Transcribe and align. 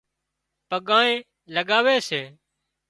پڳانئي 0.69 1.13
لڳاوي 1.53 1.97
سي 2.07 2.21